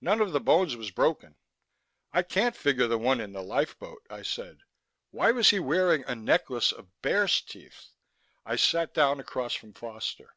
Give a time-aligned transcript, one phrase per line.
[0.00, 1.36] None of the bones was broken."
[2.10, 4.60] "I can't figure the one in the lifeboat," I said.
[5.10, 7.90] "Why was he wearing a necklace of bear's teeth?"
[8.46, 10.34] I sat down across from Foster.